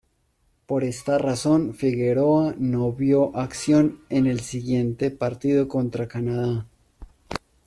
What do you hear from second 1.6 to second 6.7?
Figueroa no vio acción en el siguiente partido contra Canadá.